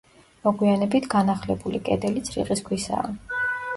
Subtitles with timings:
[0.45, 3.43] მოგვიანებით განახლებული კედელიც რიყის ქვისაა.